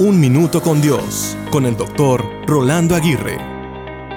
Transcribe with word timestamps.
Un 0.00 0.20
Minuto 0.20 0.62
con 0.62 0.80
Dios, 0.80 1.36
con 1.50 1.66
el 1.66 1.76
doctor 1.76 2.24
Rolando 2.46 2.94
Aguirre. 2.94 3.36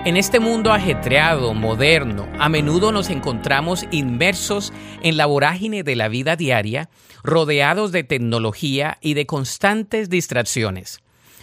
En 0.06 0.16
este 0.16 0.40
mundo 0.40 0.72
ajetreado, 0.72 1.56
moderno, 1.56 2.30
a 2.38 2.50
menudo 2.50 2.92
nos 2.92 3.10
encontramos 3.10 3.88
inmersos 3.90 4.74
en 5.02 5.18
la 5.18 5.26
vorágine 5.26 5.82
de 5.82 5.96
la 5.96 6.08
vida 6.08 6.36
diaria, 6.36 6.92
rodeados 7.24 7.92
de 7.92 8.04
tecnología 8.04 9.00
y 9.02 9.16
de 9.16 9.26
constantes 9.26 10.08
distracciones. 10.08 11.00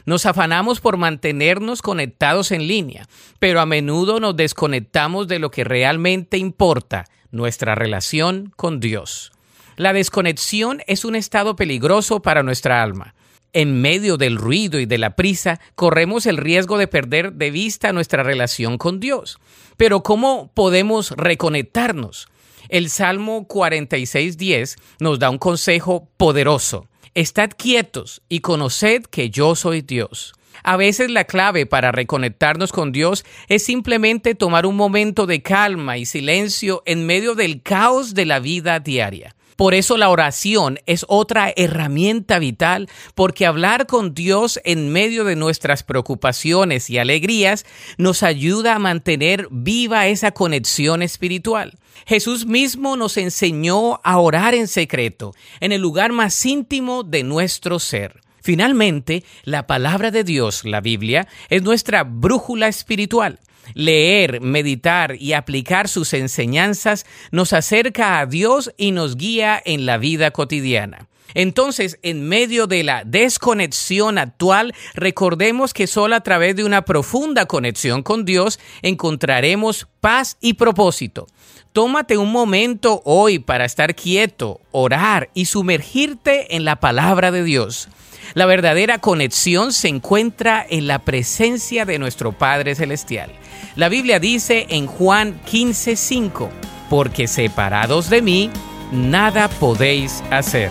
Nos 0.07 0.25
afanamos 0.25 0.79
por 0.81 0.99
mantenernos 0.99 1.83
conectados 1.83 2.53
en 2.53 2.69
línea, 2.69 3.09
pero 3.41 3.61
a 3.61 3.67
menudo 3.67 4.21
nos 4.21 4.37
desconectamos 4.37 5.27
de 5.27 5.41
lo 5.41 5.51
que 5.51 5.65
realmente 5.65 6.39
importa, 6.39 7.07
nuestra 7.33 7.75
relación 7.75 8.53
con 8.55 8.79
Dios. 8.79 9.33
La 9.75 9.93
desconexión 9.93 10.81
es 10.87 11.05
un 11.05 11.17
estado 11.17 11.57
peligroso 11.57 12.23
para 12.23 12.45
nuestra 12.45 12.85
alma 12.85 13.17
en 13.59 13.81
medio 13.81 14.19
del 14.19 14.37
ruido 14.37 14.79
y 14.79 14.87
de 14.87 14.99
la 14.99 15.17
prisa, 15.17 15.59
corremos 15.75 16.27
el 16.27 16.37
riesgo 16.37 16.79
de 16.79 16.87
perder 16.87 17.33
de 17.33 17.51
vista 17.51 17.93
nuestra 17.93 18.23
relación 18.23 18.79
con 18.79 19.01
Dios. 19.01 19.41
Pero 19.77 20.05
¿cómo 20.05 20.53
podemos 20.55 21.11
reconectarnos? 21.11 22.29
El 22.69 22.89
Salmo 22.89 23.49
46.10 23.49 24.79
nos 25.01 25.19
da 25.19 25.29
un 25.29 25.39
consejo 25.39 26.09
poderoso. 26.17 26.87
Estad 27.15 27.51
quietos 27.51 28.23
y 28.29 28.43
conoced 28.43 29.03
que 29.07 29.29
yo 29.29 29.57
soy 29.57 29.81
Dios. 29.81 30.35
A 30.63 30.77
veces 30.77 31.11
la 31.11 31.25
clave 31.25 31.67
para 31.67 31.91
reconectarnos 31.91 32.71
con 32.71 32.93
Dios 32.93 33.25
es 33.49 33.65
simplemente 33.65 34.37
tomar 34.37 34.67
un 34.67 34.77
momento 34.77 35.27
de 35.27 35.43
calma 35.43 35.99
y 35.99 36.07
silencio 36.07 36.85
en 36.87 37.07
medio 37.07 37.35
del 37.35 37.61
caos 37.63 38.15
de 38.15 38.25
la 38.25 38.39
vida 38.39 38.79
diaria. 38.79 39.35
Por 39.59 39.75
eso 39.75 39.97
la 39.97 40.09
oración 40.09 40.79
es 40.87 41.05
otra 41.09 41.53
herramienta 41.57 42.39
vital, 42.39 42.89
porque 43.17 43.45
hablar 43.45 43.89
con 43.89 44.15
Dios 44.15 44.61
en 44.63 44.93
medio 44.93 45.25
de 45.25 45.35
nuestras 45.35 45.83
preocupaciones 45.83 46.89
y 46.91 46.99
alegrías 46.99 47.67
nos 47.97 48.23
ayuda 48.23 48.77
a 48.77 48.79
mantener 48.79 49.49
viva 49.51 50.07
esa 50.07 50.31
conexión 50.31 51.03
espiritual. 51.03 51.77
Jesús 52.07 52.47
mismo 52.47 52.97
nos 52.97 53.17
enseñó 53.17 53.99
a 54.05 54.21
orar 54.21 54.55
en 54.55 54.69
secreto, 54.69 55.35
en 55.59 55.73
el 55.73 55.81
lugar 55.81 56.13
más 56.13 56.47
íntimo 56.47 57.03
de 57.03 57.25
nuestro 57.25 57.81
ser. 57.81 58.21
Finalmente, 58.41 59.25
la 59.43 59.67
palabra 59.67 60.13
de 60.13 60.23
Dios, 60.23 60.65
la 60.67 60.81
Biblia, 60.81 61.27
es 61.49 61.65
nuestra 61.65 62.05
brújula 62.05 62.69
espiritual. 62.69 63.41
Leer, 63.75 64.41
meditar 64.41 65.17
y 65.19 65.33
aplicar 65.33 65.89
sus 65.89 66.13
enseñanzas 66.13 67.07
nos 67.31 67.53
acerca 67.53 68.21
a 68.21 68.27
Dios 68.27 68.73
y 68.77 68.93
nos 68.93 69.17
guía 69.17 69.61
en 69.65 69.87
la 69.87 69.99
vida 69.99 70.31
cotidiana. 70.31 71.08
Entonces, 71.35 71.99
en 72.03 72.27
medio 72.27 72.67
de 72.67 72.83
la 72.83 73.05
desconexión 73.05 74.19
actual, 74.19 74.75
recordemos 74.95 75.75
que 75.75 75.87
solo 75.87 76.17
a 76.17 76.23
través 76.23 76.57
de 76.57 76.65
una 76.65 76.83
profunda 76.83 77.47
conexión 77.47 78.03
con 78.03 78.25
Dios 78.25 78.59
encontraremos 78.83 79.87
paz 80.01 80.37
y 80.41 80.55
propósito. 80.55 81.27
Tómate 81.73 82.17
un 82.17 82.33
momento 82.33 83.03
hoy 83.05 83.39
para 83.39 83.65
estar 83.65 83.95
quieto, 83.95 84.61
orar 84.73 85.31
y 85.35 85.45
sumergirte 85.45 86.57
en 86.57 86.65
la 86.65 86.77
palabra 86.77 87.31
de 87.31 87.45
Dios. 87.45 87.89
La 88.35 88.47
verdadera 88.47 88.99
conexión 88.99 89.73
se 89.73 89.89
encuentra 89.89 90.65
en 90.69 90.87
la 90.87 91.01
presencia 91.01 91.85
de 91.85 91.99
nuestro 91.99 92.33
Padre 92.33 92.75
Celestial. 92.75 93.31
La 93.77 93.89
Biblia 93.89 94.19
dice 94.19 94.67
en 94.71 94.87
Juan 94.87 95.41
15:5, 95.45 96.49
porque 96.91 97.27
separados 97.27 98.11
de 98.11 98.23
mí, 98.23 98.51
nada 98.93 99.49
podéis 99.49 100.23
hacer. 100.31 100.71